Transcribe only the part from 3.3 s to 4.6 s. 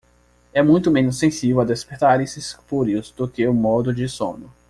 o modo de sono.